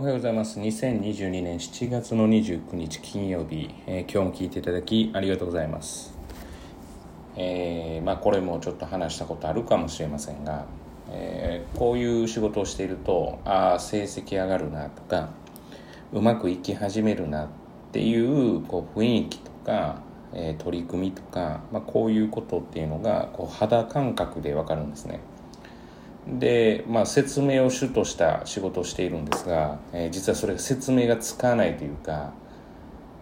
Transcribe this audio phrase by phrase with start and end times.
[0.00, 0.58] おはようございます。
[0.58, 6.14] 2022年7月の29日金曜日、えー、今日も聞いていただきありがとうございます。
[7.36, 10.64] えー、まあこれもちょっと話したことあるかもしれませんが、
[11.10, 15.28] えー、こういう仕事をしているとああ成績上がるなとか
[16.14, 17.48] うまくいき始めるなっ
[17.92, 20.00] ていうこう雰囲気とか、
[20.32, 25.20] え取り組みとか、まあ、こういうことっていうのがこう肌感覚でわかるんですね。
[26.26, 32.32] で、まあ、説明を主とした仕事をしているんですが、えー、実はそれ説明がつかないというか,、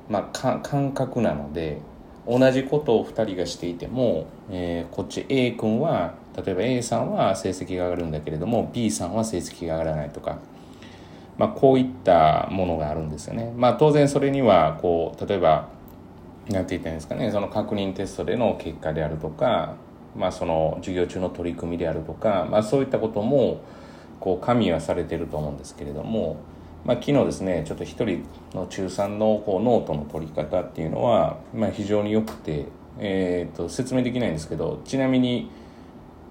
[0.09, 1.79] まあ、か感覚なので
[2.27, 10.39] 同じことを2人がしていても、えー、こっち A 君は例えば A さんは成績が上がるんだけれども B さんは成績が上がらないとか、
[11.39, 13.53] まあ、こういったものがあるんですよね。
[13.57, 15.69] まあ、当然それにはこう例えば
[16.49, 19.75] 何て言ったらいいんですかねその確認テストでの結果であるとか
[20.19, 23.63] まあ、その授業中の取り組みであるとか、まあ、そういったことも
[24.21, 26.37] こう加味はされてると思うんですけれども、
[26.85, 32.67] まあ、昨日ですねちょっと一人の中3のこうノートの取り方っていうのは、まあ、非常に良くて、
[32.99, 35.51] えー、と説明できないんですけどちなみに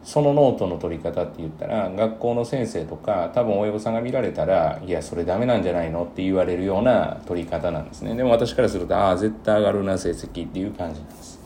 [0.03, 6.05] そのノートの取り方って言ったら学校の先生とか多分親御さんが見られたらいやそれダメなんじゃないの？
[6.05, 8.15] って言われるような取り方なんですね。
[8.15, 11.37] でも私からするとああ絶対上がるな成績っていう感じなんです。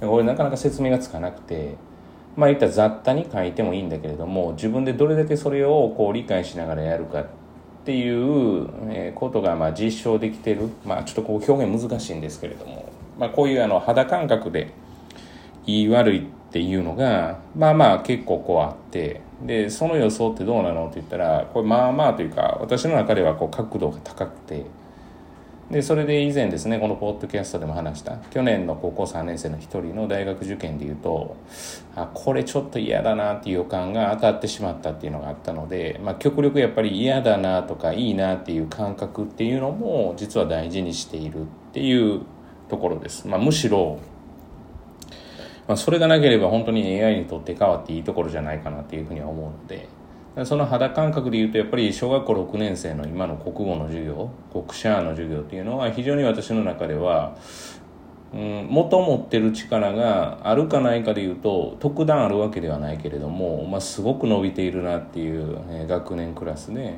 [0.00, 1.76] これなかなか説明がつかなくて
[2.36, 7.26] まあ言ったら雑多に書いてもいいんだけれども自分でどれだけそれをこう理解しながらやるかっ
[7.84, 10.68] ていうことがまあ実証できてる。
[10.84, 14.72] まあちょっとこう表現難しいんですけれども、まあ、こういうあの肌感覚で
[15.66, 24.64] 言い悪いっていうのがまあまあ結構こうあってでその予想ってどうなのって言ったらこれまあまあというか私の中ではこう角度が高くて
[25.70, 31.36] でそれで以前ですねこのポッドキャストでも話した去年の高校3年生の一人の大学受験でいうと
[31.94, 42.22] あこれちょっと嫌だなっていう予感が当たってしまったっていうのがあったので、まあ、極力やっぱり嫌だなとかいいなっていう感覚っていうのも実は大事にしているっていう
[42.68, 44.00] ところです、まあ、むしろ、
[45.68, 49.88] まあ、それがなければ本当に AI にとって変わっていいところじゃないかなっていうふうには思うので。
[50.44, 57.36] その肌感覚で言うとやっぱり小学校6年生の今の国語の授業国社の授業っていうのは非常に私の中では
[58.32, 66.94] うん、元持ってる力があるかないかでいうと特段あるわけではないけれども、まあ、すごく伸びているなっていう、えー、学年クラスで、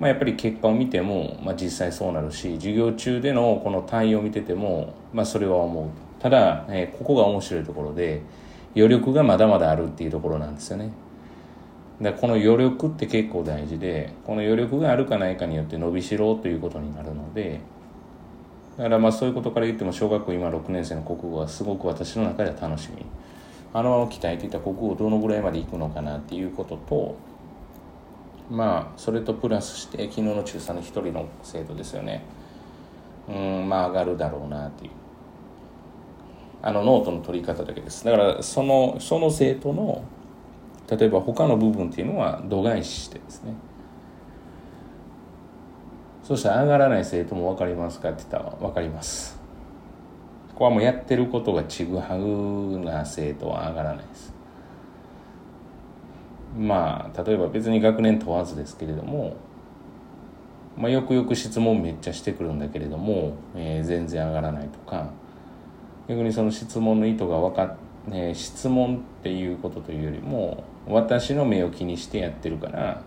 [0.00, 5.88] まあ、やっぱり結果を見ても、まあ、実際そうなるし授業中でのこの対応を見てても、まあ、それは思う
[6.18, 8.22] ただ、えー、ここが面白いところで
[8.74, 10.90] 余力がまだまだあるっていうところなんですよね。
[12.00, 17.60] だこの余力って結構大事でこの余力があるかないかによって伸びしろということになるので
[18.76, 23.04] だからまあそういうことから言っても小学校今6年生の国語はすごく私の中では楽しみ。
[23.74, 27.16] あのまま鍛えていた国語どのぐらいまでいくのかなっていうことと
[28.50, 32.24] まあそれとプラスして昨日の中3の一人の生徒ですよね。
[33.28, 34.90] うんまあ上がるだろうなっていう。
[36.62, 38.04] あのノートの取り方だけです。
[38.04, 40.02] だからそのその生徒の
[40.90, 43.54] 例えば他の部分っていうのは度外視してですね。
[46.22, 49.38] そしたら上がらない生徒も分かりますかって言ったら分かります。
[50.50, 54.34] ここはもうやってることがちぐはぐな生徒は上がらないです。
[56.58, 59.36] まあ例えば別に学年問わずですけれども、
[60.76, 65.10] まあ、よくよく質問めっちゃしてくるんだけれども、えー、全然上がらないとか
[66.08, 67.76] 逆にその質問の意図が分かっ
[68.06, 73.02] ね、質問っていうことというよりも私の目を気にしてやってるから、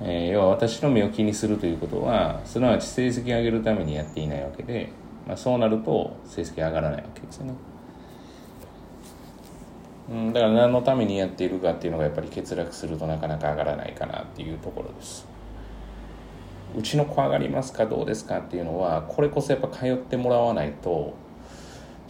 [0.00, 4.90] えー、要は私の目を気にするということはすなわち成績上げるためにやっていないわけで、
[5.26, 7.54] まあ、そうなると成績上がらないわけですよね。
[10.10, 15.30] うん、だから何のためにやっているかっていうのがやっぱり欠落するとなかなか上がらないかなっていうところです。
[16.76, 21.14] うちの子上がりますかどうですかっていうのはこれこそやっぱ通ってもらわないと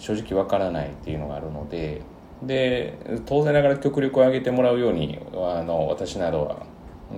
[0.01, 2.03] 正直わからないっていうのがあるので
[2.43, 2.95] で
[3.27, 6.67] 当然ながら極力上げてもらうようにあの私などは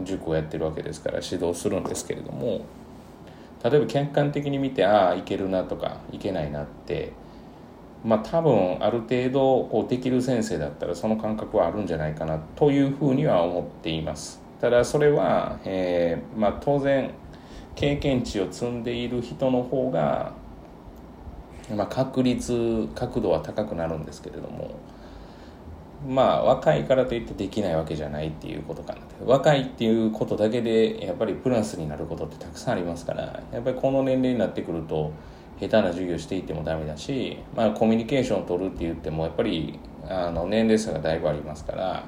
[0.05, 2.65] 塾をやってるわけですから指導するんですけれども
[3.63, 7.13] 例えば客観的に見てああいけるなとかいけないなって
[8.05, 14.43] まあ多分ある程度こうできる先生だったらその感覚はあるんじゃないかなというふうには思っています。
[14.61, 17.11] ただそれは、えーまあ、当然
[17.75, 20.35] 経験値を積んでいる人の方が
[21.75, 24.75] まあ、確率角度は高くなるんですけれども
[26.07, 35.13] まあ若いからといってできないわけじゃないっていうことかな若いっていうことだけでやっぱりプラスになることってたくさんありますからやっぱりこの年齢になってくると
[35.61, 42.05] 下手な授業していってもダメだし、まあ、コミュニケーションを取るって言ってもやっぱりあの年齢差がだいぶありますから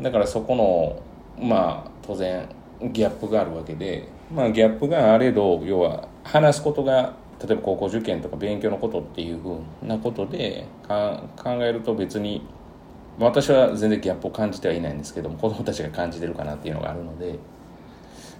[0.00, 1.00] だからそこの
[1.40, 2.48] まあ当然
[2.82, 11.28] ギャップがあるわけで、まあ、ギャップがあれど要は話すことが例えば高校受験とか勉強のことっていうふうなことで考
[11.62, 12.42] えると別に
[13.18, 17.38] 私は全然ギャップを感じてはいないんですけども子供たちが感じてるかなっていうのがあるので、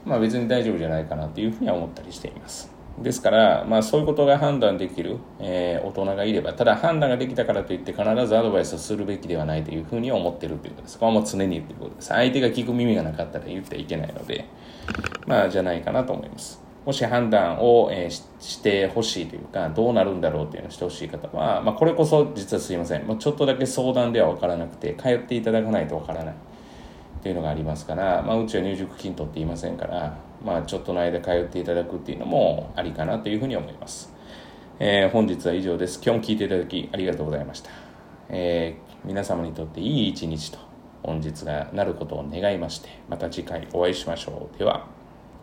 [0.04, 2.70] まあ、別に大丈夫じゃないかなっていうふうには思ったりしています。
[2.98, 10.98] ですから、まあ、そういうことが判断できる、えー、大人がいればただ判断ができたからといって必ずアドバイスをするべきではないというふうに思ってるということです。
[10.98, 12.08] これはもう常に言ってることです。
[12.08, 14.46] 相手が聞く耳がなかったら言ってはいけないので
[15.26, 16.65] まあじゃないかなと思います。
[16.86, 26.34] もし判断を、え、してほしいというかどうなるんだろうというのをしてほしい方は、まあ、これこそ実はすいません、まあ、ちょっとだけ相談では分からなくて通っていただかないと分からない
[27.22, 30.16] というのがありますから、まあ、うちは入塾金取っていませんから
[30.46, 34.12] まあ、ちょっとの間通っていただくっていうのもありかなというふうに思います。
[34.78, 36.00] えー、本日は以上です。
[36.02, 37.70] 今日も聞いていただきありがとうございました。
[38.28, 40.58] えー、皆様にとっていい一日と
[41.02, 44.58] 本日がなることを願いまして、また次回お会いしましょう。
[44.58, 44.95] では。